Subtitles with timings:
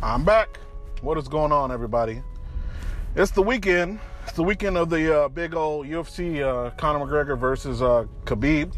[0.00, 0.60] I'm back.
[1.00, 2.22] What is going on, everybody?
[3.16, 3.98] It's the weekend.
[4.22, 8.72] It's the weekend of the uh, big old UFC uh, Conor McGregor versus uh, Khabib.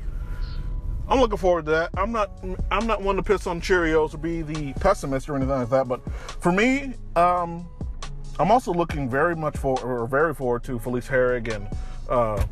[1.09, 1.91] I'm looking forward to that.
[1.95, 2.31] I'm not.
[2.71, 5.89] I'm not one to piss on Cheerios or be the pessimist or anything like that.
[5.89, 7.69] But for me, um,
[8.39, 11.69] I'm also looking very much for or very forward to Felice Herrig and
[12.09, 12.43] uh,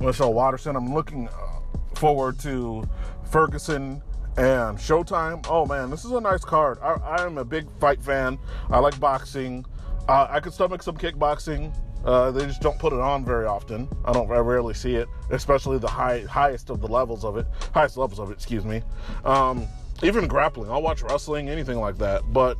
[0.00, 0.74] Michelle Waterson.
[0.74, 1.60] I'm looking uh,
[1.94, 2.82] forward to
[3.30, 4.02] Ferguson
[4.38, 5.44] and Showtime.
[5.48, 6.78] Oh man, this is a nice card.
[6.80, 8.38] I, I am a big fight fan.
[8.70, 9.66] I like boxing.
[10.08, 11.74] Uh, I could stomach some kickboxing.
[12.04, 13.88] Uh, they just don't put it on very often.
[14.04, 14.30] I don't.
[14.30, 18.20] I rarely see it, especially the high highest of the levels of it, highest levels
[18.20, 18.34] of it.
[18.34, 18.80] Excuse me.
[19.24, 19.66] Um,
[20.04, 20.70] even grappling.
[20.70, 22.22] I'll watch wrestling, anything like that.
[22.32, 22.56] But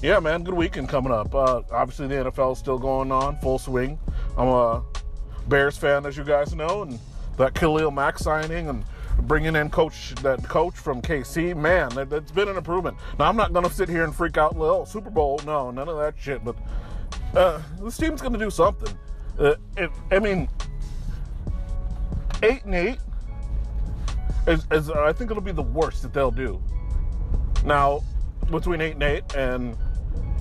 [0.00, 1.34] yeah, man, good weekend coming up.
[1.34, 3.98] Uh, obviously, the NFL is still going on, full swing.
[4.38, 4.82] I'm a
[5.48, 6.98] Bears fan, as you guys know, and
[7.36, 8.84] that Khalil Mack signing and
[9.22, 12.96] bringing in coach that coach from KC, man, that, has been an improvement.
[13.18, 15.98] Now I'm not gonna sit here and freak out, oh, Super Bowl, no, none of
[15.98, 16.44] that shit.
[16.44, 16.56] But
[17.34, 18.96] uh, this team's gonna do something.
[19.38, 20.48] Uh, it, I mean,
[22.42, 22.98] eight and eight
[24.46, 26.62] is, is I think it'll be the worst that they'll do.
[27.64, 28.02] Now,
[28.50, 29.76] between eight and eight and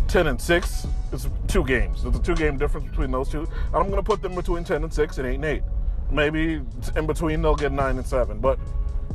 [0.07, 2.03] ten and six, it's two games.
[2.03, 3.47] There's a two game difference between those two.
[3.73, 5.63] I'm gonna put them between ten and six and eight and eight.
[6.11, 6.61] Maybe
[6.95, 8.59] in between they'll get nine and seven, but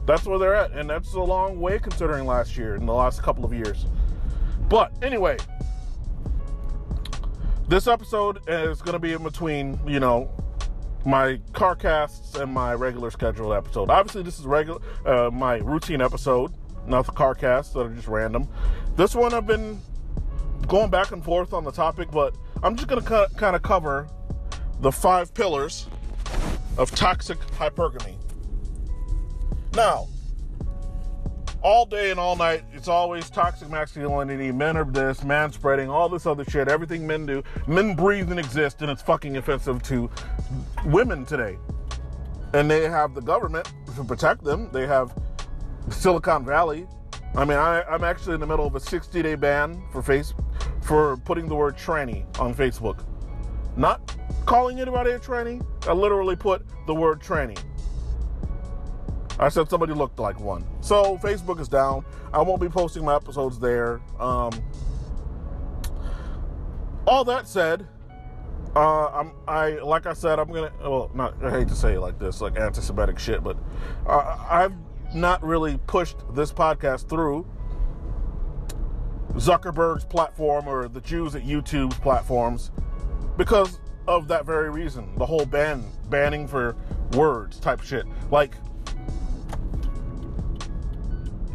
[0.07, 3.23] that's where they're at, and that's a long way considering last year and the last
[3.23, 3.87] couple of years.
[4.69, 5.39] But anyway,
[7.69, 10.31] this episode is going to be in between, you know,
[11.05, 13.91] my car casts and my regular scheduled episode.
[13.91, 16.53] Obviously, this is regular, uh, my routine episode,
[16.87, 18.49] not the car casts that are just random.
[18.97, 19.81] This one I've been
[20.69, 24.09] going back and forth on the topic, but I'm just going to kind of cover
[24.81, 25.87] the five pillars
[26.79, 28.17] of toxic hypergamy.
[29.75, 30.09] Now,
[31.63, 36.09] all day and all night, it's always toxic masculinity, men are this, man spreading, all
[36.09, 37.43] this other shit, everything men do.
[37.67, 40.11] Men breathe and exist, and it's fucking offensive to
[40.87, 41.59] women today.
[42.53, 44.69] And they have the government to protect them.
[44.73, 45.17] They have
[45.91, 46.87] Silicon Valley.
[47.35, 50.35] I mean, I, am actually in the middle of a 60 day ban for face
[50.83, 53.05] for putting the word tranny on Facebook.
[53.77, 54.15] Not
[54.47, 55.65] calling anybody a tranny.
[55.87, 57.59] I literally put the word tranny.
[59.39, 60.65] I said somebody looked like one.
[60.81, 62.05] So Facebook is down.
[62.33, 64.01] I won't be posting my episodes there.
[64.21, 64.53] Um,
[67.07, 67.87] all that said,
[68.77, 72.01] uh, I'm I like I said I'm gonna well not I hate to say it
[72.01, 73.59] like this like anti-Semitic shit, but
[74.07, 74.75] uh, I've
[75.15, 77.47] not really pushed this podcast through
[79.33, 82.71] Zuckerberg's platform or the Jews at YouTube's platforms
[83.37, 85.09] because of that very reason.
[85.17, 86.77] The whole ban banning for
[87.13, 88.07] words type shit.
[88.31, 88.55] Like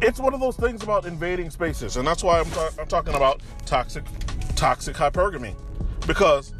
[0.00, 3.14] it's one of those things about invading spaces, and that's why I'm, ta- I'm talking
[3.14, 4.04] about toxic
[4.54, 5.54] toxic hypergamy
[6.06, 6.52] because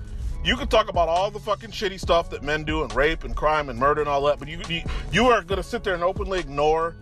[0.45, 3.35] you can talk about all the fucking shitty stuff that men do and rape and
[3.35, 4.83] crime and murder and all that, but you you,
[5.13, 6.97] you are going to sit there and openly ignore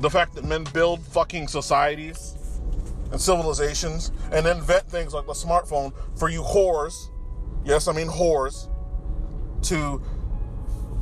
[0.00, 2.36] the fact that men build fucking societies
[3.12, 7.10] and civilizations and invent things like the smartphone for you whores
[7.64, 8.68] yes, I mean whores,
[9.62, 10.02] to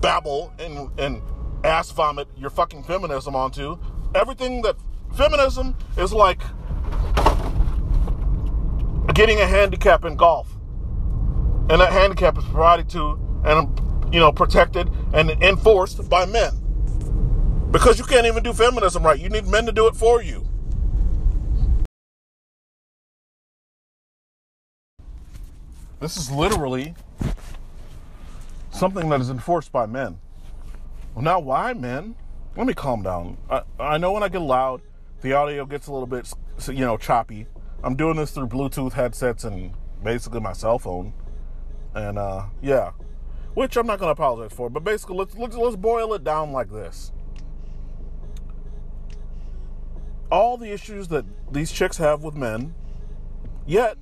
[0.01, 1.23] babble and, and
[1.65, 3.79] ass vomit your fucking feminism onto.
[4.15, 4.77] Everything that
[5.15, 6.41] feminism is like
[9.15, 10.57] getting a handicap in golf.
[11.69, 13.81] And that handicap is provided to and
[14.13, 16.53] you know protected and enforced by men.
[17.71, 19.19] Because you can't even do feminism right.
[19.19, 20.50] You need men to do it for you.
[26.01, 26.95] This is literally
[28.73, 30.19] something that is enforced by men.
[31.15, 32.17] Well, now why men?
[32.57, 33.37] Let me calm down.
[33.51, 34.81] I, I know when I get loud,
[35.21, 36.33] the audio gets a little bit,
[36.69, 37.47] you know, choppy.
[37.85, 41.13] I'm doing this through Bluetooth headsets and basically my cell phone,
[41.95, 42.93] and uh, yeah,
[43.55, 44.71] which I'm not going to apologize for.
[44.71, 47.13] But basically, let's, let's let's boil it down like this:
[50.31, 52.75] all the issues that these chicks have with men,
[53.67, 53.97] yet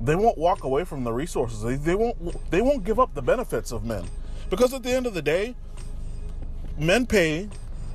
[0.00, 1.62] they won't walk away from the resources.
[1.62, 4.04] They, they won't they won't give up the benefits of men.
[4.48, 5.54] Because at the end of the day,
[6.78, 7.48] men pay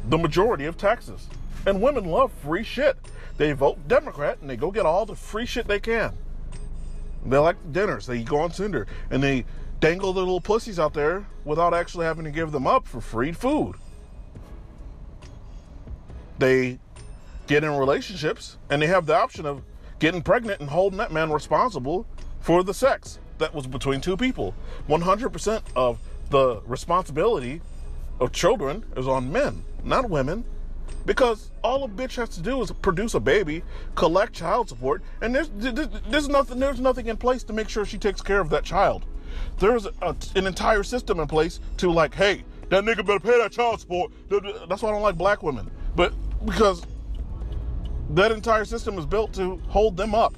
[0.08, 1.28] the majority of taxes.
[1.66, 2.98] And women love free shit.
[3.38, 6.14] They vote Democrat and they go get all the free shit they can.
[7.26, 8.06] They like the dinners.
[8.06, 9.46] They go on Tinder and they
[9.80, 13.32] dangle their little pussies out there without actually having to give them up for free
[13.32, 13.76] food.
[16.38, 16.80] They
[17.48, 19.64] get in relationships and they have the option of
[20.00, 22.06] getting pregnant and holding that man responsible
[22.40, 24.54] for the sex that was between two people.
[24.88, 26.00] 100% of
[26.30, 27.62] the responsibility
[28.20, 30.44] of children is on men, not women.
[31.06, 33.62] Because all a bitch has to do is produce a baby,
[33.94, 38.00] collect child support, and there's there's, nothing there's nothing in place to make sure she
[38.00, 39.06] takes care of that child.
[39.60, 43.52] There's a, an entire system in place to like, hey, that nigga better pay that
[43.52, 44.12] child support.
[44.68, 45.70] That's why I don't like black women.
[45.96, 46.14] But
[46.44, 46.84] because
[48.12, 50.36] that entire system is built to hold them up.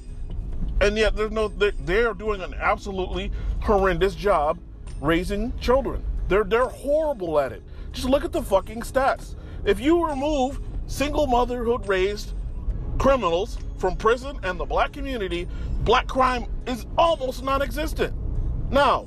[0.80, 4.58] And yet there's no they're doing an absolutely horrendous job
[5.00, 6.04] raising children.
[6.28, 7.62] They're they're horrible at it.
[7.92, 9.34] Just look at the fucking stats.
[9.64, 12.32] If you remove single motherhood raised
[12.98, 15.48] criminals from prison and the black community,
[15.80, 18.14] black crime is almost non existent.
[18.70, 19.06] Now,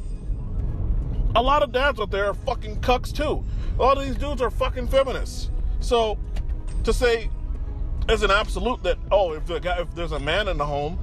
[1.35, 3.43] a lot of dads out there are fucking cucks too.
[3.77, 5.49] A lot of these dudes are fucking feminists.
[5.79, 6.17] So,
[6.83, 7.29] to say
[8.09, 10.99] as an absolute that oh, if the guy, if there's a man in the home,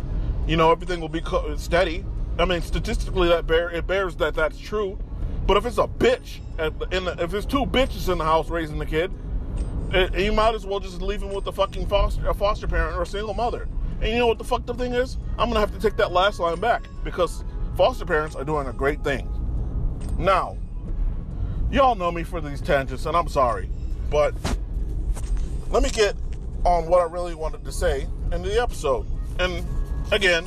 [0.47, 1.23] you know everything will be
[1.57, 2.05] steady.
[2.39, 4.99] I mean, statistically, that bear it bears that that's true.
[5.47, 8.87] But if it's a bitch, the, if there's two bitches in the house raising the
[8.87, 9.11] kid,
[9.93, 12.97] it, you might as well just leave him with a fucking foster, a foster parent
[12.97, 13.67] or a single mother.
[14.01, 15.17] And you know what the fucked up thing is?
[15.39, 17.45] I'm gonna have to take that last line back because
[17.77, 19.29] foster parents are doing a great thing.
[20.19, 20.57] Now,
[21.71, 23.71] y'all know me for these tangents, and I'm sorry,
[24.11, 24.35] but
[25.71, 26.15] let me get
[26.69, 29.07] on what I really wanted to say in the episode.
[29.41, 29.65] And
[30.13, 30.45] again,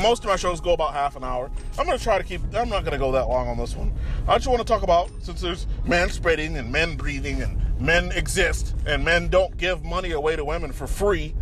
[0.00, 1.50] most of my shows go about half an hour.
[1.78, 3.76] I'm going to try to keep, I'm not going to go that long on this
[3.76, 3.92] one.
[4.26, 8.10] I just want to talk about, since there's man spreading and men breathing and men
[8.12, 11.34] exist and men don't give money away to women for free.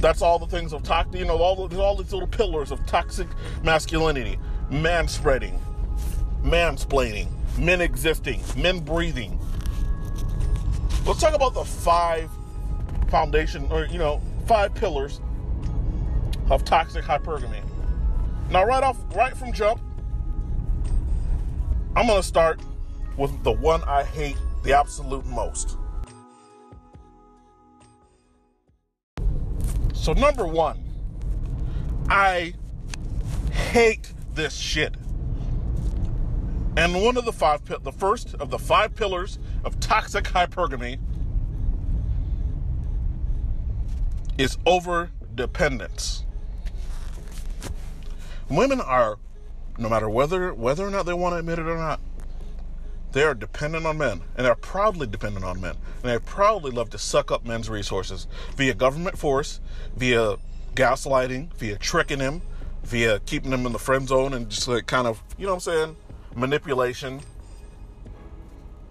[0.00, 2.84] That's all the things of toxic, you know, all, the, all these little pillars of
[2.86, 3.28] toxic
[3.62, 4.38] masculinity.
[4.70, 5.58] Man spreading,
[6.42, 7.28] mansplaining,
[7.58, 9.40] men existing, men breathing.
[11.08, 12.30] Let's talk about the five
[13.08, 15.22] foundation, or, you know, five pillars
[16.50, 17.62] of toxic hypergamy.
[18.50, 19.80] Now, right off, right from jump,
[21.96, 22.60] I'm to start
[23.16, 25.78] with the one I hate the absolute most.
[29.94, 30.84] So, number one,
[32.10, 32.52] I
[33.50, 34.94] hate this shit.
[36.78, 40.98] And one of the five, the first of the five pillars of toxic hypergamy
[44.38, 46.24] is over dependence
[48.48, 49.18] women are,
[49.78, 52.00] no matter whether whether or not they want to admit it or not,
[53.12, 56.90] they are dependent on men, and they're proudly dependent on men, and they proudly love
[56.90, 58.26] to suck up men's resources
[58.56, 59.60] via government force,
[59.96, 60.36] via
[60.74, 62.42] gaslighting, via tricking him,
[62.84, 65.66] via keeping them in the friend zone, and just like kind of, you know what
[65.66, 65.96] I'm saying,
[66.34, 67.20] manipulation.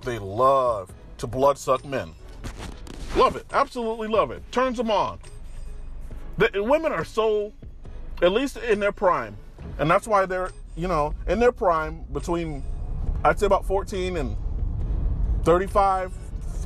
[0.02, 2.14] They love to blood suck men.
[3.16, 4.44] Love it, absolutely love it.
[4.52, 5.20] Turns them on.
[6.38, 7.52] The, women are so,
[8.22, 9.36] at least in their prime,
[9.80, 12.64] and that's why they're, you know, in their prime between,
[13.24, 14.38] I'd say about 14 and
[15.44, 16.14] 35,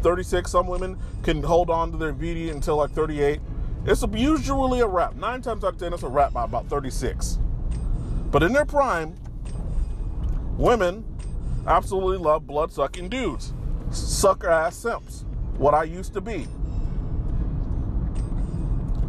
[0.02, 0.52] 36.
[0.52, 3.40] Some women can hold on to their VD until like 38.
[3.86, 5.16] It's usually a wrap.
[5.16, 7.40] Nine times out of 10, it's a wrap by about 36.
[8.30, 9.16] But in their prime,
[10.58, 11.06] women
[11.68, 13.54] absolutely love blood sucking dudes,
[13.92, 15.26] sucker ass simps,
[15.58, 16.48] what I used to be.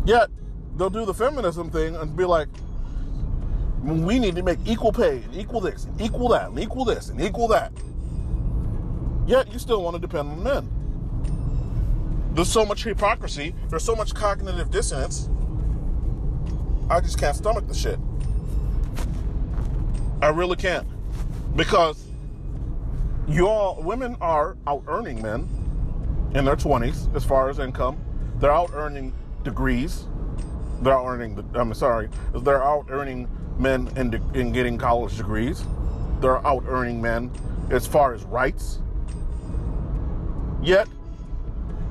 [0.04, 0.30] Yet,
[0.76, 2.48] they'll do the feminism thing and be like,
[3.82, 7.08] we need to make equal pay and equal this and equal that and equal this
[7.08, 7.72] and equal that.
[9.26, 12.32] Yet you still want to depend on men.
[12.34, 15.28] There's so much hypocrisy, there's so much cognitive dissonance.
[16.88, 17.98] I just can't stomach the shit.
[20.20, 20.86] I really can't.
[21.54, 22.04] Because
[23.28, 25.48] you all women are out earning men
[26.34, 27.98] in their 20s as far as income.
[28.38, 29.12] They're out earning
[29.44, 30.06] degrees.
[30.80, 33.28] They're out earning the I'm sorry, they're out earning
[33.58, 35.64] men in, in getting college degrees.
[36.20, 37.30] They're out earning men
[37.70, 38.80] as far as rights.
[40.62, 40.88] Yet,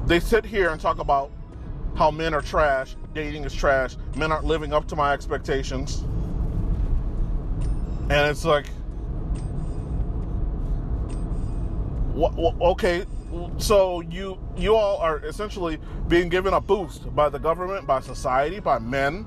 [0.05, 1.31] they sit here and talk about
[1.95, 6.03] how men are trash, dating is trash, men aren't living up to my expectations.
[8.09, 8.65] And it's like,
[12.25, 13.05] okay,
[13.57, 18.59] so you you all are essentially being given a boost by the government, by society,
[18.59, 19.25] by men.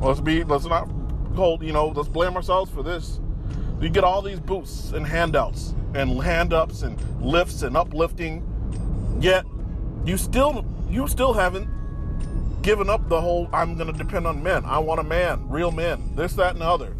[0.00, 0.88] Let's be let's not
[1.34, 3.20] hold, you know, let's blame ourselves for this.
[3.80, 8.42] You get all these boosts and handouts and hand ups and lifts and uplifting,
[9.20, 9.44] yet
[10.04, 11.68] you still you still haven't
[12.62, 14.64] given up the whole I'm gonna depend on men.
[14.64, 16.96] I want a man, real men, this, that, and the other.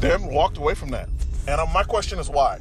[0.00, 1.08] Haven't walked away from that.
[1.46, 2.60] And uh, my question is why?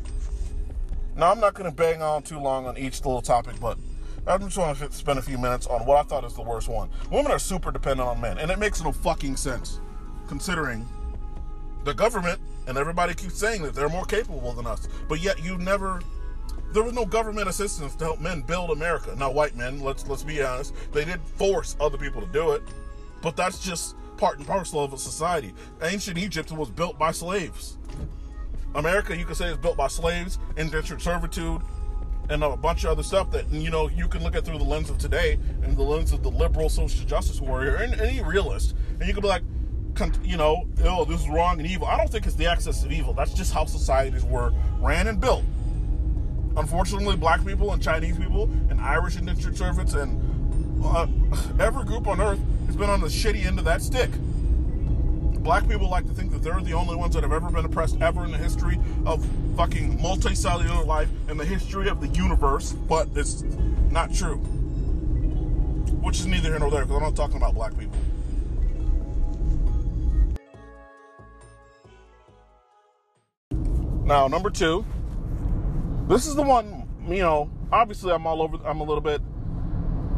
[1.19, 3.77] Now I'm not gonna bang on too long on each little topic, but
[4.25, 6.69] I just want to spend a few minutes on what I thought is the worst
[6.69, 6.89] one.
[7.11, 9.81] Women are super dependent on men, and it makes no fucking sense
[10.29, 10.87] considering
[11.83, 15.57] the government and everybody keeps saying that they're more capable than us, but yet you
[15.57, 15.99] never
[16.71, 19.13] there was no government assistance to help men build America.
[19.17, 22.63] Now, white men, let's let's be honest, they did force other people to do it,
[23.21, 25.53] but that's just part and parcel of a society.
[25.81, 27.77] Ancient Egypt was built by slaves.
[28.75, 31.61] America, you could say, is built by slaves, indentured servitude,
[32.29, 34.63] and a bunch of other stuff that you know you can look at through the
[34.63, 38.75] lens of today and the lens of the liberal social justice warrior and any realist,
[38.99, 39.43] and you could be like,
[40.23, 41.87] you know, oh, this is wrong and evil.
[41.87, 43.13] I don't think it's the excess of evil.
[43.13, 45.43] That's just how societies were ran and built.
[46.55, 51.07] Unfortunately, black people and Chinese people and Irish indentured servants and uh,
[51.59, 54.09] every group on earth has been on the shitty end of that stick.
[55.39, 57.99] Black people like to think that they're the only ones that have ever been oppressed
[58.01, 63.07] ever in the history of fucking multicellular life and the history of the universe, but
[63.15, 63.43] it's
[63.89, 64.37] not true.
[66.01, 67.97] Which is neither here nor there because I'm not talking about black people.
[74.05, 74.85] Now, number two,
[76.07, 79.21] this is the one, you know, obviously I'm all over, I'm a little bit,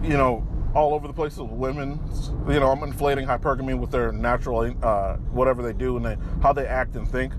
[0.01, 1.99] you know, all over the place with women.
[2.47, 6.53] You know, I'm inflating hypergamy with their natural, uh, whatever they do and they, how
[6.53, 7.33] they act and think.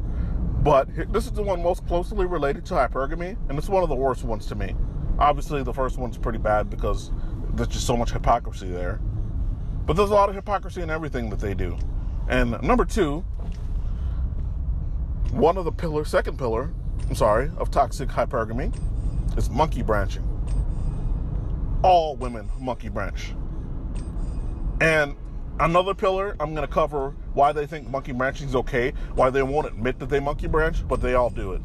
[0.62, 3.96] But this is the one most closely related to hypergamy, and it's one of the
[3.96, 4.76] worst ones to me.
[5.18, 7.10] Obviously, the first one's pretty bad because
[7.54, 9.00] there's just so much hypocrisy there.
[9.86, 11.76] But there's a lot of hypocrisy in everything that they do.
[12.28, 13.20] And number two,
[15.32, 16.72] one of the pillar, second pillar,
[17.08, 18.72] I'm sorry, of toxic hypergamy
[19.36, 20.31] is monkey branching
[21.82, 23.32] all women monkey branch.
[24.80, 25.16] And
[25.60, 29.42] another pillar, I'm going to cover why they think monkey branching is okay, why they
[29.42, 31.62] won't admit that they monkey branch, but they all do it.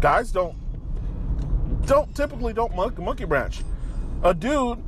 [0.00, 0.56] Guys don't
[1.86, 3.62] don't typically don't monkey branch.
[4.24, 4.82] A dude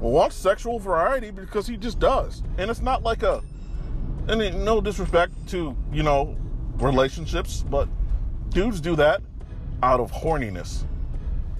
[0.00, 3.42] wants sexual variety because he just does, and it's not like a.
[4.28, 6.36] And no disrespect to you know
[6.76, 7.88] relationships, but
[8.50, 9.20] dudes do that
[9.82, 10.84] out of horniness.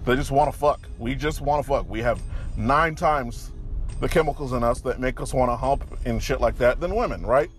[0.09, 0.89] They just want to fuck.
[0.99, 1.87] We just want to fuck.
[1.87, 2.19] We have
[2.57, 3.53] nine times
[4.01, 6.95] the chemicals in us that make us want to hump and shit like that than
[6.95, 7.51] women, right?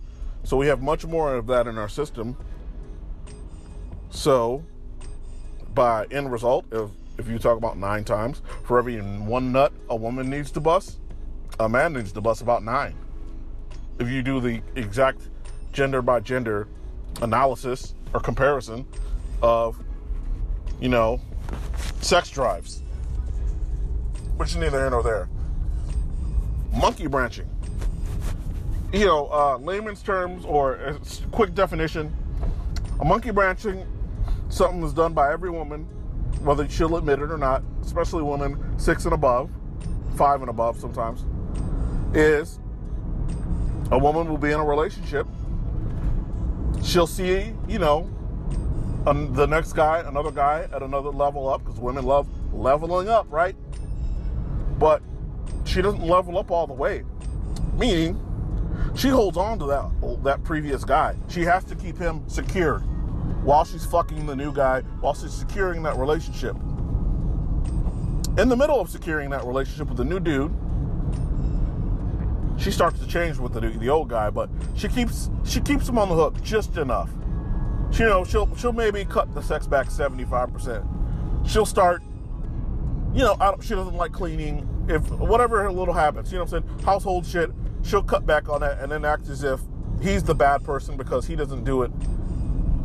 [0.42, 2.36] So we have much more of that in our system.
[4.10, 4.64] So,
[5.74, 9.94] by end result, if if you talk about nine times, for every one nut a
[9.94, 10.98] woman needs to bust,
[11.60, 12.96] a man needs to bust about nine.
[14.00, 15.20] If you do the exact
[15.72, 16.66] gender by gender
[17.22, 18.86] analysis or comparison
[19.40, 19.78] of,
[20.80, 21.20] you know,
[22.00, 22.82] sex drives,
[24.36, 25.28] which is neither here nor there.
[26.72, 27.48] Monkey branching.
[28.92, 30.98] You know, uh, layman's terms or a
[31.30, 32.14] quick definition
[33.00, 33.86] a monkey branching,
[34.50, 35.84] something that's done by every woman,
[36.42, 39.50] whether she'll admit it or not, especially women six and above,
[40.16, 41.24] five and above sometimes,
[42.14, 42.58] is
[43.90, 45.26] a woman will be in a relationship.
[46.84, 48.08] She'll see, you know,
[49.04, 53.56] the next guy, another guy at another level up, because women love leveling up, right?
[54.78, 55.02] But
[55.64, 57.04] she doesn't level up all the way,
[57.76, 58.20] meaning
[58.94, 61.16] she holds on to that that previous guy.
[61.28, 62.80] She has to keep him secure
[63.42, 66.56] while she's fucking the new guy, while she's securing that relationship.
[68.38, 70.54] In the middle of securing that relationship with the new dude,
[72.58, 75.98] she starts to change with the the old guy, but she keeps she keeps him
[75.98, 77.10] on the hook just enough
[77.98, 81.48] you know, she'll she'll maybe cut the sex back 75%.
[81.48, 82.02] She'll start,
[83.12, 84.66] you know, she doesn't like cleaning.
[84.88, 87.50] If whatever her little habits, you know what I'm saying, household shit,
[87.82, 89.60] she'll cut back on that and then act as if
[90.00, 91.90] he's the bad person because he doesn't do it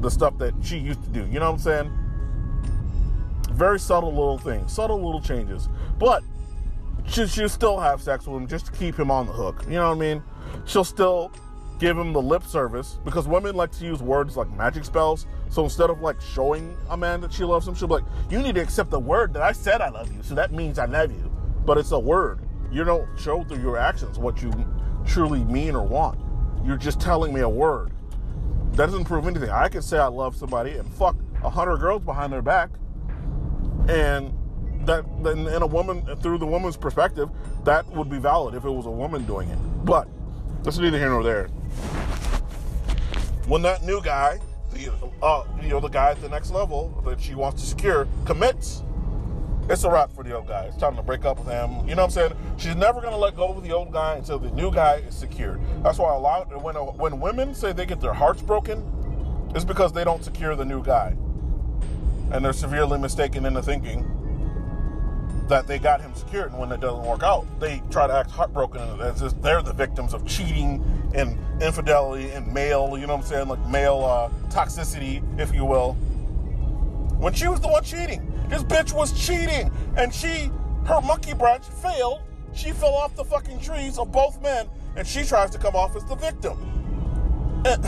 [0.01, 1.25] the stuff that she used to do.
[1.25, 1.91] You know what I'm saying?
[3.51, 5.69] Very subtle little things, subtle little changes.
[5.97, 6.24] But
[7.07, 9.63] she, she'll still have sex with him just to keep him on the hook.
[9.65, 10.24] You know what I mean?
[10.65, 11.31] She'll still
[11.77, 15.27] give him the lip service because women like to use words like magic spells.
[15.50, 18.39] So instead of like showing a man that she loves him, she'll be like, "You
[18.39, 20.86] need to accept the word that I said I love you." So that means I
[20.86, 21.32] love you,
[21.65, 22.48] but it's a word.
[22.72, 24.51] You don't show through your actions what you
[25.05, 26.20] truly mean or want.
[26.65, 27.91] You're just telling me a word.
[28.72, 29.50] That doesn't prove anything.
[29.50, 32.70] I can say I love somebody and fuck a hundred girls behind their back,
[33.88, 34.34] and
[34.86, 37.29] that then in a woman through the woman's perspective,
[37.63, 39.58] that would be valid if it was a woman doing it.
[39.86, 40.08] But
[40.63, 41.50] that's neither here nor there
[43.48, 44.39] when that new guy,
[44.74, 44.91] the,
[45.22, 48.84] uh, you know, the guy at the next level that she wants to secure commits,
[49.70, 50.65] it's a wrap for the old guy.
[50.65, 51.88] It's time to break up with him.
[51.88, 52.34] You know what I'm saying?
[52.58, 55.60] She's never to let go of the old guy until the new guy is secured.
[55.84, 58.84] That's why a lot when when women say they get their hearts broken,
[59.55, 61.15] it's because they don't secure the new guy,
[62.32, 64.14] and they're severely mistaken in the thinking
[65.47, 68.31] that they got him secured, and when it doesn't work out, they try to act
[68.31, 70.83] heartbroken as if they're the victims of cheating
[71.13, 75.65] and infidelity and male, you know what I'm saying, like male uh, toxicity, if you
[75.65, 75.93] will.
[77.19, 80.51] When she was the one cheating, This bitch was cheating, and she,
[80.85, 82.21] her monkey branch failed.
[82.53, 85.95] She fell off the fucking trees of both men, and she tries to come off
[85.95, 86.57] as the victim.
[87.65, 87.83] And,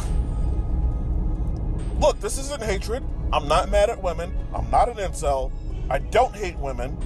[2.01, 3.03] look, this isn't hatred.
[3.31, 4.33] I'm not mad at women.
[4.53, 5.51] I'm not an incel.
[5.89, 6.97] I don't hate women.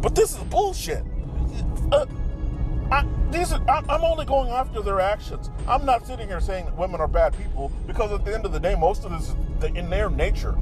[0.00, 1.04] But this is bullshit.
[1.90, 2.06] Uh,
[2.90, 5.50] I, these are, I, I'm only going after their actions.
[5.66, 8.52] I'm not sitting here saying that women are bad people because at the end of
[8.52, 10.56] the day, most of this is in their nature.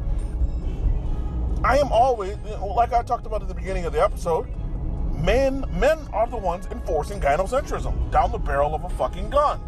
[1.64, 2.36] I am always,
[2.76, 4.46] like I talked about at the beginning of the episode,
[5.16, 9.60] men men are the ones enforcing gynocentrism down the barrel of a fucking gun.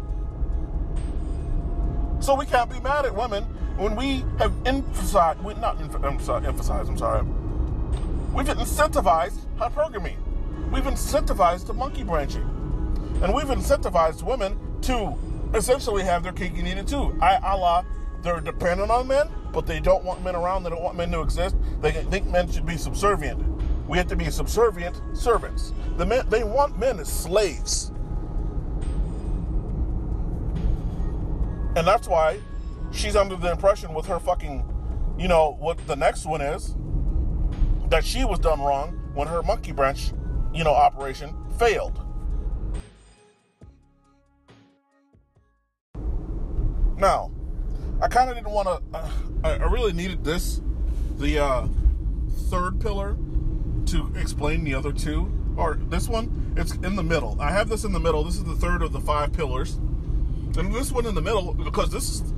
[2.19, 3.43] So we can't be mad at women
[3.77, 7.23] when we have emphasized, we not emphasized, I'm sorry,
[8.33, 10.15] we've incentivized hypergamy.
[10.71, 12.43] We've incentivized the monkey branching.
[13.21, 15.13] And we've incentivized women to
[15.53, 17.17] essentially have their cake and eat it too.
[17.21, 17.83] I, a la,
[18.21, 20.63] they're dependent on men, but they don't want men around.
[20.63, 21.55] They don't want men to exist.
[21.81, 23.43] They think men should be subservient.
[23.87, 25.73] We have to be subservient servants.
[25.97, 27.91] The men, they want men as slaves.
[31.75, 32.39] And that's why
[32.91, 34.63] she's under the impression with her fucking,
[35.17, 36.75] you know, what the next one is,
[37.89, 40.13] that she was done wrong when her monkey branch,
[40.53, 41.99] you know, operation failed.
[46.97, 47.29] Now,
[48.01, 48.97] I kind of didn't want to.
[48.97, 49.09] Uh,
[49.43, 50.61] I really needed this,
[51.17, 51.67] the uh,
[52.49, 53.17] third pillar,
[53.87, 55.29] to explain the other two.
[55.57, 57.35] Or this one, it's in the middle.
[57.41, 58.23] I have this in the middle.
[58.23, 59.73] This is the third of the five pillars,
[60.57, 62.33] and this one in the middle because this is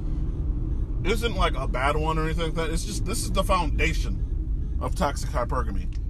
[1.04, 2.72] isn't like a bad one or anything like that.
[2.72, 6.01] It's just this is the foundation of toxic hypergamy.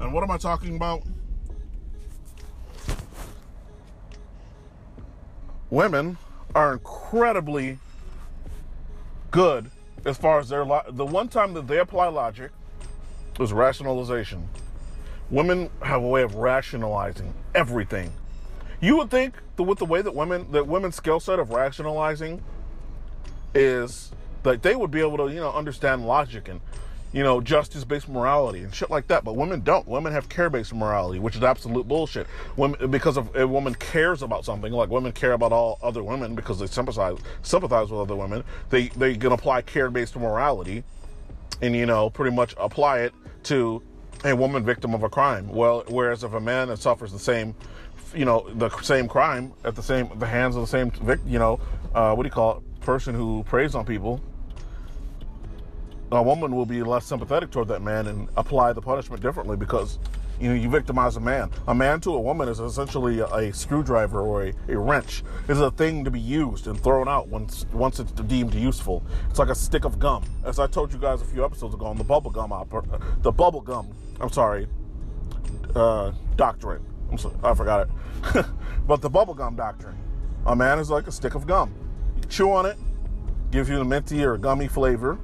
[0.00, 1.02] And what am I talking about?
[5.70, 6.16] Women
[6.54, 7.78] are incredibly
[9.30, 9.70] good
[10.04, 12.50] as far as their lo- the one time that they apply logic
[13.38, 14.48] is rationalization.
[15.30, 18.12] Women have a way of rationalizing everything.
[18.80, 22.42] You would think that with the way that women that women's skill set of rationalizing
[23.54, 24.10] is
[24.44, 26.60] that they would be able to, you know, understand logic and,
[27.12, 29.24] you know, justice based morality and shit like that.
[29.24, 29.86] But women don't.
[29.86, 32.26] Women have care based morality, which is absolute bullshit.
[32.56, 36.34] Women, because of a woman cares about something, like women care about all other women
[36.34, 38.44] because they sympathize sympathize with other women.
[38.70, 40.84] They they can apply care based morality,
[41.62, 43.82] and you know, pretty much apply it to
[44.24, 45.48] a woman victim of a crime.
[45.48, 47.54] Well, whereas if a man suffers the same,
[48.14, 50.92] you know, the same crime at the same the hands of the same,
[51.26, 51.60] you know,
[51.94, 52.62] uh, what do you call it?
[52.88, 54.18] person who preys on people,
[56.10, 59.98] a woman will be less sympathetic toward that man and apply the punishment differently because
[60.40, 61.50] you know you victimize a man.
[61.66, 65.22] A man to a woman is essentially a, a screwdriver or a, a wrench.
[65.48, 69.04] It's a thing to be used and thrown out once once it's deemed useful.
[69.28, 70.24] It's like a stick of gum.
[70.44, 73.32] As I told you guys a few episodes ago on the bubble gum oper- the
[73.32, 73.88] bubble gum.
[74.20, 74.66] I'm sorry,
[75.74, 76.84] uh, doctrine.
[77.10, 77.88] I'm sorry, I forgot
[78.34, 78.46] it.
[78.86, 79.96] but the bubble gum doctrine.
[80.46, 81.74] A man is like a stick of gum
[82.16, 82.78] You chew on it,
[83.50, 85.18] gives you a minty or gummy flavor.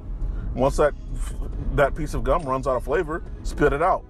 [0.55, 0.93] Once that
[1.75, 4.03] that piece of gum runs out of flavor, spit it out.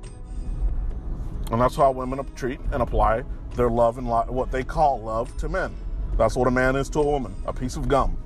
[1.52, 3.24] And that's how women treat and apply
[3.56, 5.76] their love and lo- what they call love to men.
[6.18, 8.18] That's what a man is to a woman, a piece of gum.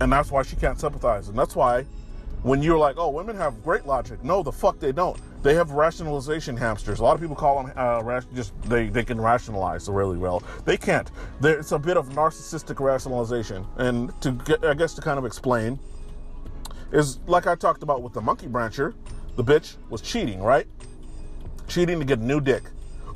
[0.00, 1.28] And that's why she can't sympathize.
[1.28, 1.84] And that's why
[2.42, 4.22] when you're like, oh, women have great logic.
[4.24, 5.18] No, the fuck they don't.
[5.42, 7.00] They have rationalization hamsters.
[7.00, 10.42] A lot of people call them uh, just they, they can rationalize really well.
[10.64, 11.10] They can't.
[11.40, 13.66] There, it's a bit of narcissistic rationalization.
[13.76, 15.78] And to get, I guess to kind of explain,
[16.92, 18.94] is like I talked about with the monkey brancher,
[19.36, 20.66] the bitch was cheating, right?
[21.68, 22.64] Cheating to get a new dick.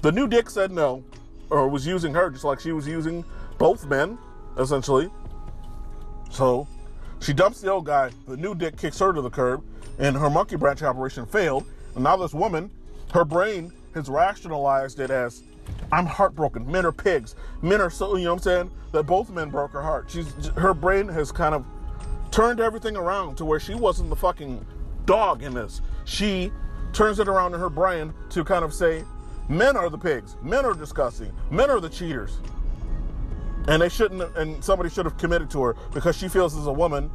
[0.00, 1.04] The new dick said no,
[1.50, 3.24] or was using her just like she was using
[3.58, 4.18] both men,
[4.58, 5.10] essentially.
[6.30, 6.66] So
[7.24, 8.10] she dumps the old guy.
[8.28, 9.64] The new dick kicks her to the curb,
[9.98, 11.64] and her monkey branch operation failed.
[11.94, 12.70] And now this woman,
[13.12, 15.42] her brain has rationalized it as
[15.90, 16.70] I'm heartbroken.
[16.70, 17.34] Men are pigs.
[17.62, 18.70] Men are so, you know what I'm saying?
[18.92, 20.10] That both men broke her heart.
[20.10, 21.64] She's her brain has kind of
[22.30, 24.64] turned everything around to where she wasn't the fucking
[25.06, 25.80] dog in this.
[26.04, 26.52] She
[26.92, 29.02] turns it around in her brain to kind of say,
[29.48, 30.36] men are the pigs.
[30.42, 31.32] Men are disgusting.
[31.50, 32.38] Men are the cheaters
[33.68, 36.72] and they shouldn't and somebody should have committed to her because she feels as a
[36.72, 37.10] woman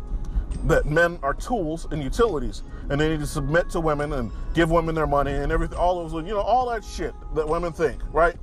[0.65, 2.63] that men are tools and utilities.
[2.89, 6.07] And they need to submit to women and give women their money and everything all
[6.07, 8.35] those you know all that shit that women think right?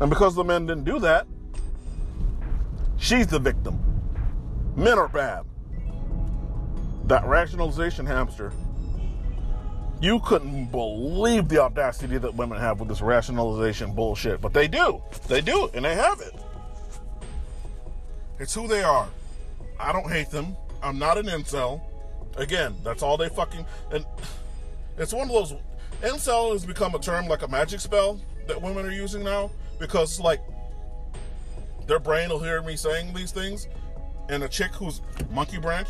[0.00, 1.26] And because the men didn't do that
[2.98, 3.78] she's the victim.
[4.76, 5.44] Men are bad.
[7.06, 8.52] That rationalization hamster
[10.00, 15.02] you couldn't believe the audacity that women have with this rationalization bullshit but they do.
[15.26, 16.34] They do and they have it
[18.38, 19.08] it's who they are.
[19.78, 20.56] I don't hate them.
[20.82, 21.80] I'm not an incel.
[22.36, 24.04] Again, that's all they fucking and
[24.98, 25.54] it's one of those
[26.02, 30.20] incel has become a term like a magic spell that women are using now because
[30.20, 30.40] like
[31.86, 33.66] their brain will hear me saying these things
[34.28, 35.88] and a chick who's monkey branch,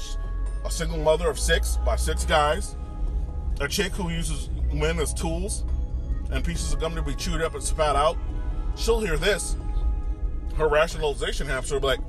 [0.64, 2.76] a single mother of six by six guys,
[3.60, 5.64] a chick who uses men as tools
[6.30, 8.16] and pieces of gum to be chewed up and spat out,
[8.76, 9.56] she'll hear this.
[10.56, 12.00] Her rationalization hamster will be like,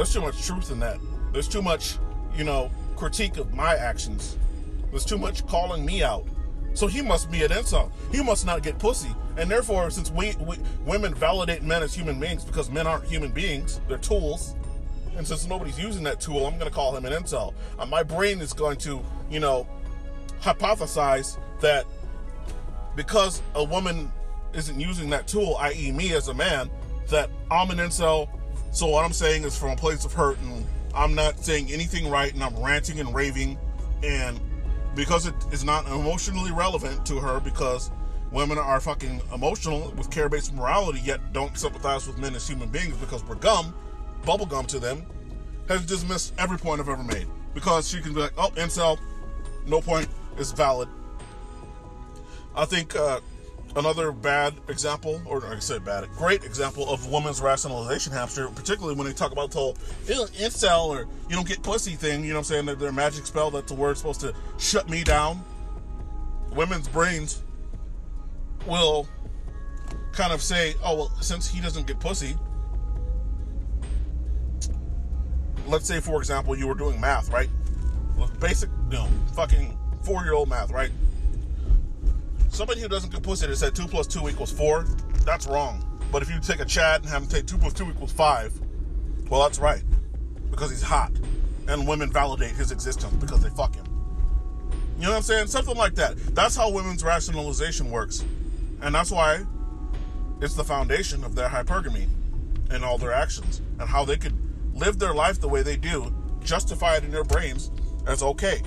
[0.00, 0.98] there's too much truth in that.
[1.30, 1.98] There's too much,
[2.34, 4.38] you know, critique of my actions.
[4.88, 6.24] There's too much calling me out.
[6.72, 7.90] So he must be an incel.
[8.10, 9.14] He must not get pussy.
[9.36, 13.30] And therefore, since we, we women validate men as human beings because men aren't human
[13.30, 14.54] beings, they're tools.
[15.18, 17.52] And since nobody's using that tool, I'm going to call him an incel.
[17.78, 19.66] Uh, my brain is going to, you know,
[20.40, 21.84] hypothesize that
[22.96, 24.10] because a woman
[24.54, 26.70] isn't using that tool, i.e., me as a man,
[27.08, 28.30] that I'm an incel.
[28.72, 32.08] So what I'm saying is from a place of hurt, and I'm not saying anything
[32.08, 33.58] right, and I'm ranting and raving,
[34.02, 34.40] and
[34.94, 37.90] because it is not emotionally relevant to her, because
[38.30, 42.96] women are fucking emotional with care-based morality, yet don't sympathize with men as human beings
[42.96, 43.74] because we're gum,
[44.22, 45.04] bubblegum to them,
[45.68, 48.98] has dismissed every point I've ever made because she can be like, oh, incel,
[49.66, 50.88] no point, is valid.
[52.54, 53.20] I think uh,
[53.76, 59.06] another bad example, or I said bad, great example of women's rationalization hamster, particularly when
[59.06, 59.74] they talk about the whole
[60.06, 62.66] incel or you don't get pussy thing, you know what I'm saying?
[62.66, 65.44] That their magic spell, that's the word supposed to shut me down.
[66.52, 67.42] Women's brains
[68.66, 69.06] will
[70.12, 72.36] kind of say, oh, well, since he doesn't get pussy,
[75.66, 77.48] let's say, for example, you were doing math, right?
[78.40, 80.90] Basic, you know, fucking four year old math, right?
[82.50, 84.84] Somebody who doesn't get pussy that said 2 plus 2 equals 4,
[85.24, 85.86] that's wrong.
[86.10, 88.60] But if you take a Chad and have him take 2 plus 2 equals 5,
[89.30, 89.84] well, that's right.
[90.50, 91.12] Because he's hot.
[91.68, 93.84] And women validate his existence because they fuck him.
[94.96, 95.46] You know what I'm saying?
[95.46, 96.16] Something like that.
[96.34, 98.24] That's how women's rationalization works.
[98.82, 99.46] And that's why
[100.40, 102.08] it's the foundation of their hypergamy
[102.70, 104.34] and all their actions and how they could
[104.74, 107.70] live their life the way they do, justify it in their brains
[108.08, 108.60] as okay.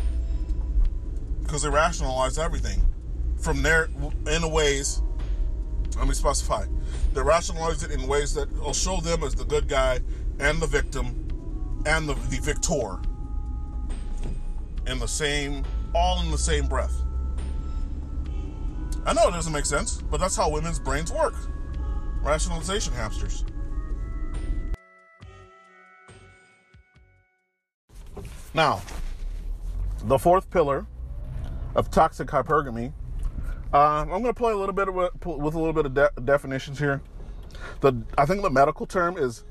[1.41, 2.81] Because they rationalize everything
[3.43, 3.89] from their
[4.27, 5.01] in ways.
[5.97, 6.65] Let me specify.
[7.13, 9.99] They rationalize it in ways that will show them as the good guy
[10.39, 11.27] and the victim
[11.85, 12.99] and the, the victor
[14.87, 17.03] in the same, all in the same breath.
[19.05, 21.35] I know it doesn't make sense, but that's how women's brains work.
[22.21, 23.43] Rationalization hamsters.
[28.53, 28.81] Now,
[30.03, 30.85] the fourth pillar
[31.75, 32.93] of toxic hypergamy.
[33.73, 36.77] Uh, I'm going to play a little bit with a little bit of de- definitions
[36.77, 37.01] here.
[37.81, 39.45] The I think the medical term is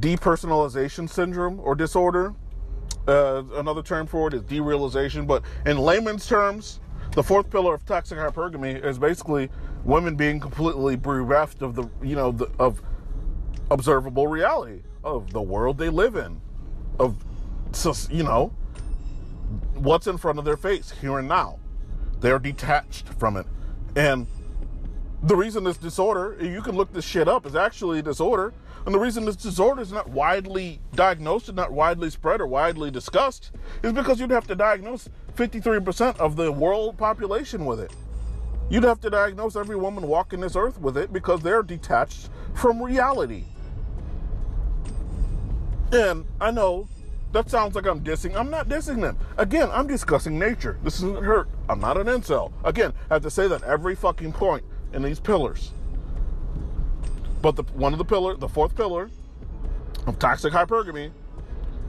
[0.00, 2.34] depersonalization syndrome or disorder.
[3.06, 6.80] Uh, another term for it is derealization, but in layman's terms,
[7.12, 9.50] the fourth pillar of toxic hypergamy is basically
[9.84, 12.82] women being completely bereft of the you know the, of
[13.70, 16.40] observable reality of the world they live in,
[16.98, 17.16] of
[18.10, 18.52] you know
[19.74, 21.58] what's in front of their face here and now.
[22.24, 23.44] They're detached from it,
[23.94, 24.26] and
[25.24, 28.54] the reason this disorder, you can look this shit up, is actually a disorder.
[28.86, 32.90] And the reason this disorder is not widely diagnosed and not widely spread or widely
[32.90, 33.50] discussed
[33.82, 37.92] is because you'd have to diagnose 53% of the world population with it.
[38.70, 42.82] You'd have to diagnose every woman walking this earth with it because they're detached from
[42.82, 43.44] reality.
[45.92, 46.88] And I know
[47.34, 48.36] that sounds like I'm dissing.
[48.36, 49.18] I'm not dissing them.
[49.36, 50.78] Again, I'm discussing nature.
[50.84, 51.48] This isn't hurt.
[51.68, 52.52] I'm not an incel.
[52.62, 55.72] Again, I have to say that every fucking point in these pillars.
[57.42, 59.10] But the one of the pillar, the fourth pillar
[60.06, 61.10] of toxic hypergamy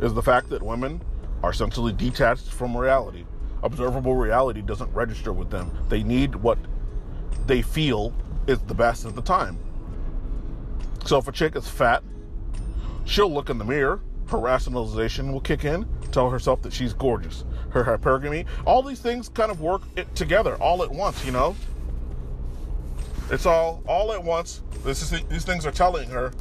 [0.02, 1.00] is the fact that women
[1.44, 3.24] are essentially detached from reality.
[3.62, 5.72] Observable reality doesn't register with them.
[5.90, 6.58] They need what
[7.46, 8.14] they feel
[8.48, 9.60] is the best at the time.
[11.06, 12.04] So if a chick is fat,
[13.06, 17.46] she'll look in the mirror, her rationalization will kick in, tell herself that she's gorgeous.
[17.70, 19.84] Her hypergamy, all these things kind of work
[20.16, 21.56] together all at once, you know?
[23.30, 24.62] It's all all at once.
[24.84, 26.32] This is these things are telling her,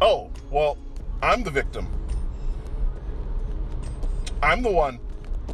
[0.00, 0.76] "Oh, well,
[1.22, 1.86] I'm the victim.
[4.42, 4.98] I'm the one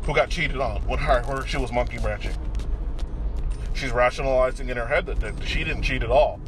[0.03, 2.35] who got cheated on when her, her she was monkey branching."
[3.75, 6.40] She's rationalizing in her head that, that she didn't cheat at all.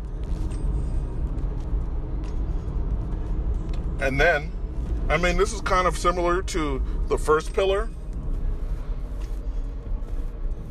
[4.01, 4.51] And then,
[5.09, 7.89] I mean, this is kind of similar to the first pillar,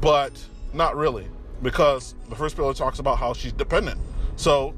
[0.02, 1.28] but not really
[1.62, 4.00] because the first pillar talks about how she's dependent.
[4.36, 4.74] So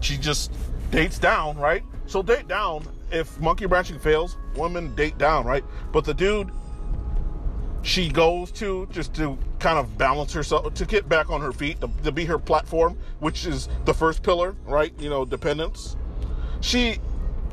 [0.00, 0.52] she just
[0.90, 1.82] dates down, right?
[2.06, 5.64] She'll date down if monkey branching fails, women date down, right?
[5.92, 6.50] But the dude
[7.84, 11.78] she goes to just to kind of balance herself to get back on her feet
[11.82, 15.94] to, to, be her platform which is the first pillar right you know dependence
[16.64, 16.98] she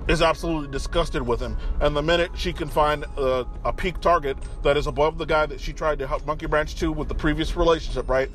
[0.08, 4.38] is absolutely disgusted with him and the minute she can find a, a peak target
[4.64, 7.14] that is above the guy that she tried to help monkey branch to with the
[7.14, 8.32] previous relationship right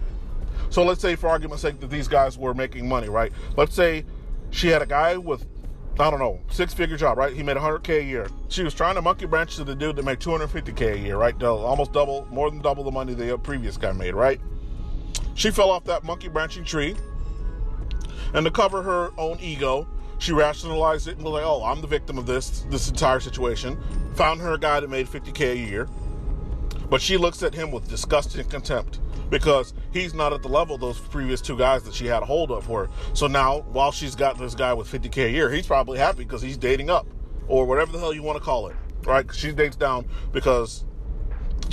[0.69, 4.05] so let's say for argument's sake that these guys were making money right let's say
[4.51, 5.47] she had a guy with
[5.99, 7.33] I don't know, six figure job, right?
[7.33, 8.29] He made 100K a year.
[8.49, 11.43] She was trying to monkey branch to the dude that made 250K a year, right?
[11.43, 14.39] Almost double, more than double the money the previous guy made, right?
[15.37, 16.97] She fell off that monkey branching tree.
[18.35, 21.87] And to cover her own ego, she rationalized it and was like, oh, I'm the
[21.87, 23.79] victim of this, this entire situation.
[24.15, 25.89] Found her a guy that made 50K a year.
[26.89, 30.77] But she looks at him with disgust and contempt because he's not at the level
[30.77, 32.89] of those previous two guys that she had a hold of for.
[33.13, 36.43] So now, while she's got this guy with 50k a year, he's probably happy because
[36.43, 37.07] he's dating up
[37.49, 39.27] or whatever the hell you want to call it, right?
[39.35, 40.85] She dates down because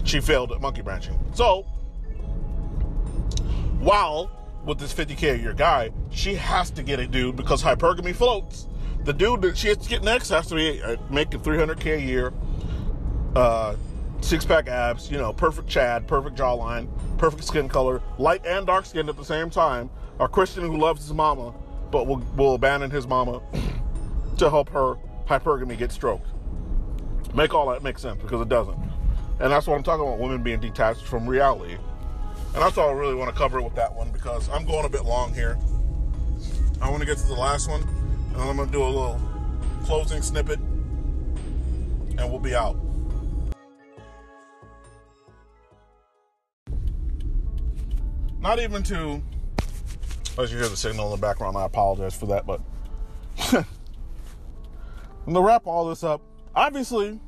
[0.04, 1.20] she failed at monkey branching.
[1.34, 1.64] So,
[3.80, 4.32] while
[4.66, 8.68] with this 50k a year guy, she has to get a dude because hypergamy floats.
[9.04, 12.02] The dude that she has to get next has to be uh, making 300k a
[12.02, 12.34] year.
[13.36, 13.76] Uh,
[14.22, 18.86] six pack abs, you know, perfect Chad, perfect jawline, perfect skin color, light and dark
[18.86, 19.90] skin at the same time.
[20.20, 21.54] A Christian who loves his mama,
[21.92, 23.42] but will, will abandon his mama
[24.38, 24.96] to help her
[25.28, 26.28] hypergamy get stroked.
[27.34, 28.78] Make all that make sense because it doesn't.
[29.40, 31.78] And that's what I'm talking about women being detached from reality.
[32.54, 34.90] And that's all I really want to cover with that one because I'm going a
[34.90, 35.58] bit long here.
[36.80, 39.20] I want to get to the last one, and I'm going to do a little
[39.86, 42.78] closing snippet, and we'll be out.
[48.40, 49.24] Not even to,
[50.38, 52.62] as you hear the signal in the background, I apologize for that, but
[53.54, 53.66] I'm
[55.26, 56.22] going to wrap all this up,
[56.54, 57.20] obviously,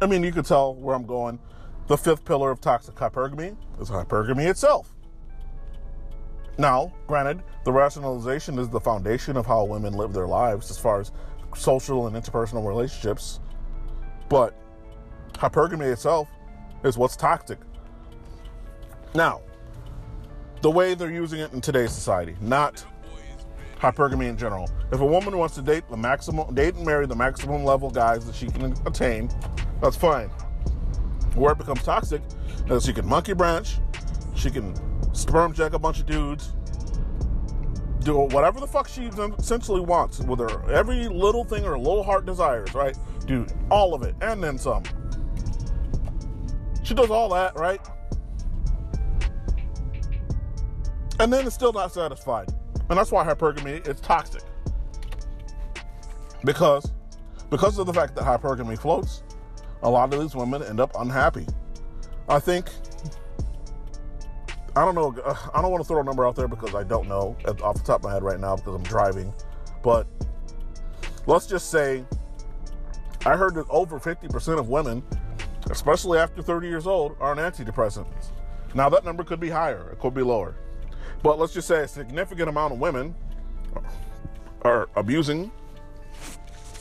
[0.00, 1.38] I mean, you could tell where I'm going.
[1.88, 4.94] The fifth pillar of toxic hypergamy is hypergamy itself.
[6.58, 11.00] Now, granted, the rationalization is the foundation of how women live their lives as far
[11.00, 11.12] as
[11.56, 13.40] social and interpersonal relationships,
[14.28, 14.54] but
[15.34, 16.28] hypergamy itself
[16.84, 17.58] is what's toxic.
[19.14, 19.40] Now,
[20.60, 22.84] the way they're using it in today's society, not
[23.78, 24.70] hypergamy in general.
[24.92, 28.24] If a woman wants to date the maximum, date and marry the maximum level guys
[28.26, 29.28] that she can attain,
[29.80, 30.30] that's fine.
[31.34, 32.22] Where it becomes toxic
[32.68, 33.78] is she can monkey branch,
[34.34, 34.74] she can
[35.14, 36.52] sperm jack a bunch of dudes,
[38.00, 39.04] do whatever the fuck she
[39.38, 42.96] essentially wants with her every little thing her little heart desires, right?
[43.26, 44.82] Do all of it and then some.
[46.82, 47.80] She does all that, right?
[51.20, 52.48] And then it's still not satisfied.
[52.88, 54.42] And that's why hypergamy is toxic.
[56.44, 56.90] Because
[57.50, 59.22] because of the fact that hypergamy floats,
[59.82, 61.46] a lot of these women end up unhappy.
[62.28, 62.68] I think
[64.74, 65.14] I don't know.
[65.54, 67.82] I don't want to throw a number out there because I don't know off the
[67.84, 69.32] top of my head right now because I'm driving.
[69.82, 70.06] But
[71.26, 72.04] let's just say
[73.26, 75.02] I heard that over 50% of women,
[75.70, 78.30] especially after 30 years old, are on antidepressants.
[78.74, 80.56] Now that number could be higher, it could be lower.
[81.22, 83.14] But let's just say a significant amount of women
[84.62, 85.52] are abusing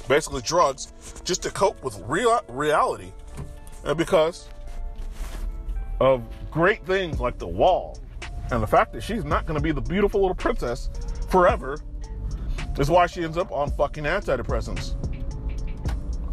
[0.08, 3.12] basically drugs just to cope with real reality.
[3.84, 4.50] And because
[6.00, 7.98] of great things like the wall
[8.52, 10.90] and the fact that she's not going to be the beautiful little princess
[11.30, 11.78] forever
[12.78, 14.96] is why she ends up on fucking antidepressants.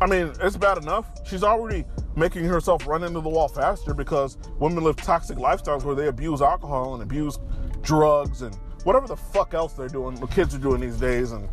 [0.00, 1.10] I mean, it's bad enough.
[1.26, 1.84] She's already
[2.16, 6.40] making herself run into the wall faster because women live toxic lifestyles where they abuse
[6.40, 7.38] alcohol and abuse
[7.82, 8.54] drugs and
[8.84, 11.48] whatever the fuck else they're doing, the kids are doing these days, and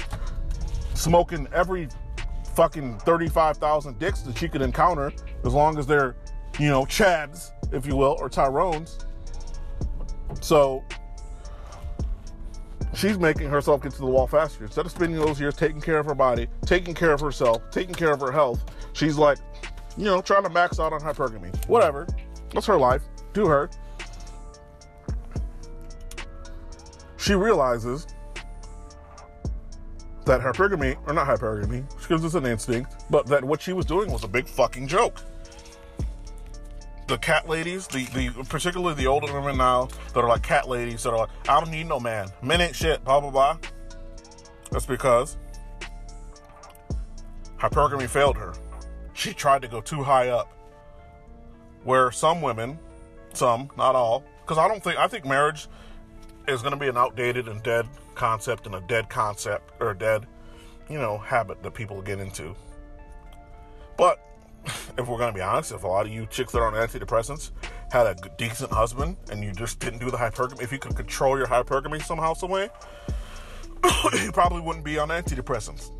[0.93, 1.87] smoking every
[2.55, 5.11] fucking 35,000 dicks that she could encounter,
[5.43, 6.15] as long as they're,
[6.59, 8.99] you know, Chads, if you will, or Tyrones.
[10.41, 10.83] So
[12.93, 14.63] she's making herself get to the wall faster.
[14.63, 17.93] Instead of spending those years taking care of her body, taking care of herself, taking
[17.93, 18.63] care of her health,
[18.93, 19.37] she's like,
[19.97, 21.53] you know, trying to max out on hypergamy.
[21.67, 22.07] Whatever.
[22.53, 23.01] That's her life.
[23.33, 23.69] Do her.
[27.25, 28.05] she realizes
[30.25, 34.11] that hypergamy, or not hypergamy, because it's an instinct, but that what she was doing
[34.11, 35.21] was a big fucking joke.
[37.07, 41.03] The cat ladies, the, the particularly the older women now that are like cat ladies
[41.03, 42.29] that are like, I don't need no man.
[42.41, 43.57] Men ain't shit, blah blah blah.
[44.71, 45.37] That's because
[47.59, 48.53] hypergamy failed her.
[49.13, 50.51] She tried to go too high up.
[51.83, 52.79] Where some women,
[53.33, 55.67] some, not all, because I don't think I think marriage
[56.47, 60.25] is going to be an outdated and dead concept and a dead concept or dead,
[60.89, 62.55] you know, habit that people get into.
[63.97, 64.19] But
[64.97, 67.51] if we're gonna be honest, if a lot of you chicks that are on antidepressants
[67.91, 71.37] had a decent husband and you just didn't do the hypergamy, if you could control
[71.37, 72.69] your hypergamy somehow, some way,
[74.23, 75.91] you probably wouldn't be on antidepressants.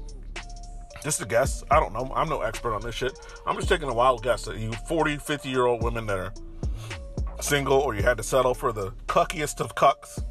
[1.03, 1.63] Just a guess.
[1.69, 2.11] I don't know.
[2.15, 3.13] I'm no expert on this shit.
[3.45, 6.33] I'm just taking a wild guess that you 40, 50 year old women that are
[7.41, 10.23] single or you had to settle for the cuckiest of cucks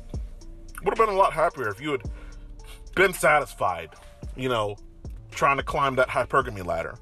[0.85, 2.03] would have been a lot happier if you had
[2.94, 3.90] been satisfied,
[4.37, 4.77] you know,
[5.31, 6.97] trying to climb that hypergamy ladder.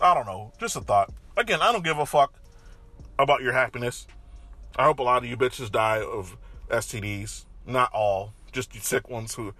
[0.00, 0.52] I don't know.
[0.58, 1.12] Just a thought.
[1.36, 2.34] Again, I don't give a fuck
[3.18, 4.06] about your happiness.
[4.76, 6.36] I hope a lot of you bitches die of
[6.68, 7.46] STDs.
[7.66, 8.34] Not all.
[8.52, 9.54] Just you sick ones who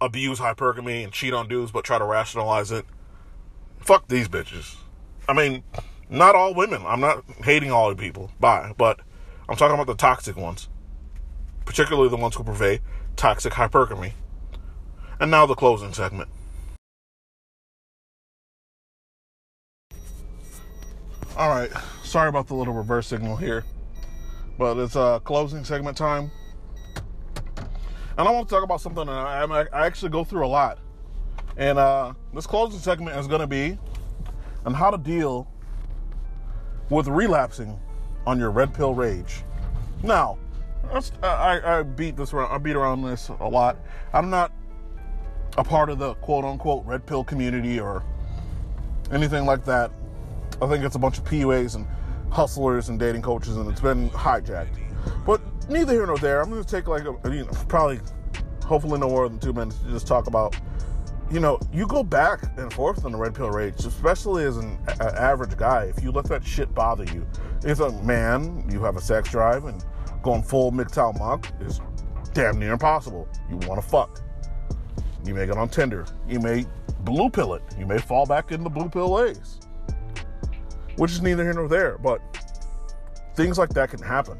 [0.00, 2.84] abuse hypergamy and cheat on dudes but try to rationalize it.
[3.78, 4.76] Fuck these bitches.
[5.28, 5.62] I mean,
[6.08, 6.82] not all women.
[6.86, 8.30] I'm not hating all the people.
[8.38, 8.74] Bye.
[8.76, 9.00] But
[9.48, 10.68] I'm talking about the toxic ones.
[11.70, 12.80] Particularly the ones who purvey
[13.14, 14.14] toxic hypergamy.
[15.20, 16.28] And now the closing segment.
[21.36, 21.70] All right,
[22.02, 23.62] sorry about the little reverse signal here,
[24.58, 26.32] but it's uh, closing segment time,
[28.18, 30.80] and I want to talk about something that I, I actually go through a lot.
[31.56, 33.78] And uh, this closing segment is going to be
[34.66, 35.46] on how to deal
[36.90, 37.78] with relapsing
[38.26, 39.44] on your red pill rage.
[40.02, 40.36] Now,
[41.22, 43.78] I, I beat this around, I beat around this a lot.
[44.12, 44.52] I'm not
[45.56, 48.04] a part of the quote unquote red pill community or
[49.12, 49.90] anything like that.
[50.62, 51.86] I think it's a bunch of PUAs and
[52.30, 54.78] hustlers and dating coaches, and it's been hijacked.
[55.24, 56.40] But neither here nor there.
[56.40, 58.00] I'm going to take like a, you know, probably,
[58.64, 60.56] hopefully no more than two minutes to just talk about.
[61.30, 64.78] You know, you go back and forth on the red pill rage, especially as an
[65.00, 65.84] a- average guy.
[65.84, 67.24] If you let that shit bother you,
[67.64, 69.84] as a man, you have a sex drive, and
[70.22, 71.80] going full MGTOW monk is
[72.32, 73.28] damn near impossible.
[73.48, 74.20] You want to fuck.
[75.24, 76.06] You may get on Tinder.
[76.28, 76.66] You may
[77.00, 77.62] blue pill it.
[77.78, 79.60] You may fall back in the blue pill ways
[81.00, 81.96] which is neither here nor there.
[81.96, 82.20] But
[83.34, 84.38] things like that can happen.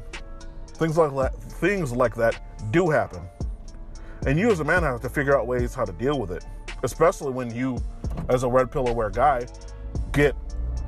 [0.67, 3.21] Things like that, things like that do happen,
[4.25, 6.45] and you as a man have to figure out ways how to deal with it.
[6.83, 7.77] Especially when you,
[8.29, 9.45] as a red pill aware guy,
[10.11, 10.35] get,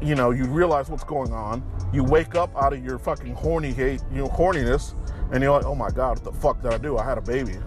[0.03, 1.63] you know, you realize what's going on.
[1.93, 4.93] You wake up out of your fucking horny hate, you know, horniness,
[5.31, 6.97] and you're like, oh my god, what the fuck did I do?
[6.97, 7.57] I had a baby.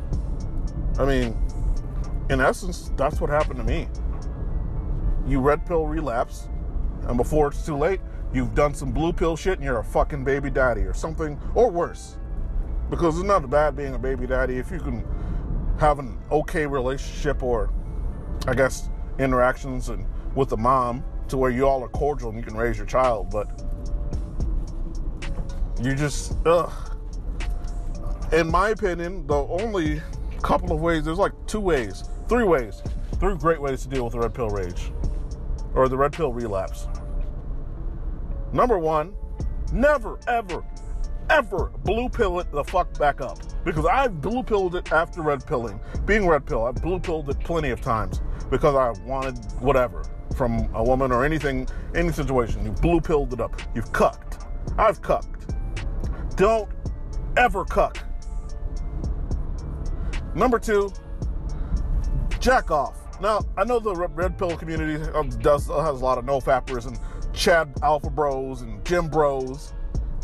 [0.99, 1.37] I mean,
[2.29, 3.88] in essence, that's what happened to me.
[5.27, 6.49] You red pill relapse,
[7.09, 8.01] and before it's too late,
[8.33, 11.70] you've done some blue pill shit and you're a fucking baby daddy or something, or
[11.70, 12.18] worse.
[12.90, 15.05] Because it's not bad being a baby daddy if you can
[15.79, 17.72] have an okay relationship or,
[18.46, 22.45] I guess, interactions and with the mom to where you all are cordial and you
[22.45, 23.62] can raise your child, but
[25.83, 26.73] you just, ugh.
[28.33, 30.01] In my opinion, the only
[30.43, 32.83] couple of ways, there's like two ways, three ways,
[33.19, 34.93] three great ways to deal with the red pill rage
[35.75, 36.89] or the red pill relapse.
[38.53, 39.15] Number one,
[39.73, 40.65] never, ever,
[41.29, 43.39] ever blue pill it the fuck back up.
[43.65, 45.81] Because I've blue pilled it after red pilling.
[46.05, 50.05] Being red pill, I've blue pilled it plenty of times because I wanted whatever
[50.37, 52.64] from a woman or anything, any situation.
[52.64, 53.61] You blue pilled it up.
[53.75, 54.44] You've cucked.
[54.79, 55.55] I've cucked.
[56.37, 56.68] Don't
[57.37, 57.99] ever cuck.
[60.35, 60.92] Number two,
[62.40, 62.99] jack off.
[63.20, 66.87] Now, I know the red pill community um, does has a lot of no fappers
[66.87, 66.99] and
[67.33, 69.72] Chad Alpha Bros and Gym Bros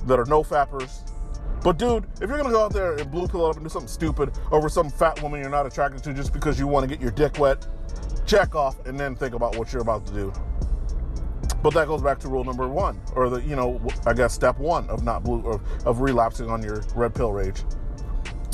[0.07, 1.09] that are no fappers.
[1.63, 3.89] But dude, if you're gonna go out there and blue pill up and do something
[3.89, 7.01] stupid over some fat woman you're not attracted to just because you want to get
[7.01, 7.67] your dick wet,
[8.27, 10.33] check off and then think about what you're about to do.
[11.63, 14.59] But that goes back to rule number one, or the you know I guess step
[14.59, 17.61] one of not blue of, of relapsing on your red pill rage.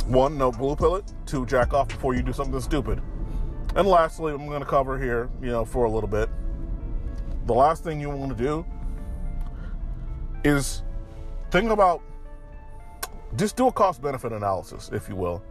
[0.07, 1.13] One, no blue pill it.
[1.27, 3.03] Two, jack off before you do something stupid.
[3.77, 6.31] And lastly, I'm going to cover here, you know, for a little bit
[7.49, 8.65] the last thing you want to do
[10.45, 10.83] is
[11.51, 12.03] think about
[13.37, 15.43] just do a cost benefit analysis, if you will.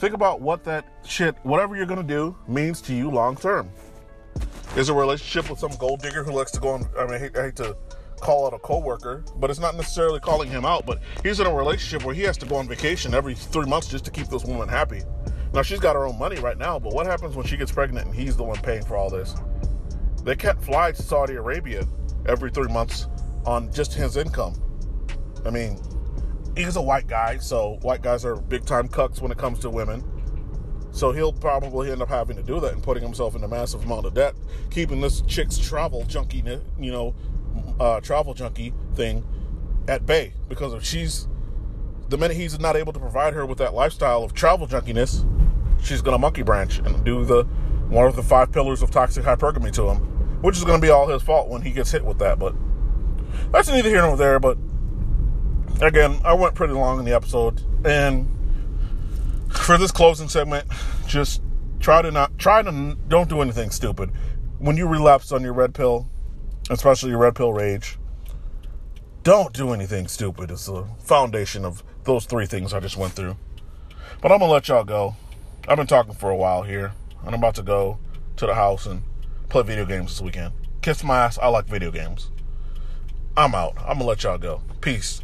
[0.00, 3.70] Think about what that shit, whatever you're to do, means to you long term.
[4.74, 7.18] Is a relationship with some gold digger who likes to go on, I mean, I
[7.18, 7.76] hate, I hate to
[8.18, 11.54] call out a coworker, but it's not necessarily calling him out, but he's in a
[11.54, 14.42] relationship where he has to go on vacation every three months just to keep this
[14.44, 15.02] woman happy.
[15.52, 18.06] Now, she's got her own money right now, but what happens when she gets pregnant
[18.06, 19.34] and he's the one paying for all this?
[20.24, 21.86] They can't fly to Saudi Arabia
[22.24, 23.06] every three months
[23.44, 24.54] on just his income.
[25.44, 25.78] I mean,
[26.56, 29.70] he's a white guy, so white guys are big time cucks when it comes to
[29.70, 30.04] women.
[30.92, 33.84] So he'll probably end up having to do that and putting himself in a massive
[33.84, 34.34] amount of debt,
[34.70, 36.42] keeping this chick's travel junkie,
[36.80, 37.14] you know,
[37.78, 39.24] uh, travel junkie thing
[39.86, 40.32] at bay.
[40.48, 41.28] Because if she's,
[42.08, 45.24] the minute he's not able to provide her with that lifestyle of travel junkiness,
[45.80, 47.44] she's gonna monkey branch and do the
[47.88, 50.90] one of the five pillars of toxic hypergamy to him which is going to be
[50.90, 52.38] all his fault when he gets hit with that.
[52.38, 52.54] But
[53.52, 54.40] that's neither here nor there.
[54.40, 54.58] But
[55.80, 58.28] again, I went pretty long in the episode, and
[59.52, 60.66] for this closing segment,
[61.06, 61.42] just
[61.80, 64.10] try to not try to don't do anything stupid.
[64.58, 66.08] When you relapse on your red pill,
[66.68, 67.98] especially your red pill rage,
[69.22, 70.50] don't do anything stupid.
[70.50, 73.36] It's the foundation of those three things I just went through.
[74.20, 75.16] But I'm gonna let y'all go.
[75.68, 77.98] I've been talking for a while here, and I'm about to go
[78.36, 79.02] to the house and
[79.48, 80.52] play video games this weekend.
[80.82, 81.38] Kiss my ass.
[81.38, 82.30] I like video games.
[83.36, 83.76] I'm out.
[83.78, 84.62] I'm gonna let y'all go.
[84.80, 85.22] Peace.